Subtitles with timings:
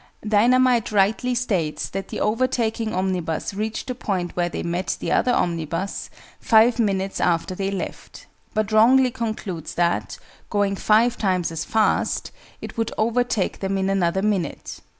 [0.27, 5.11] DINAH MITE rightly states that the overtaking omnibus reached the point where they met the
[5.11, 8.25] other omnibus 5 minutes after they left,
[8.55, 10.17] but wrongly concludes that,
[10.49, 14.79] going 5 times as fast, it would overtake them in another minute.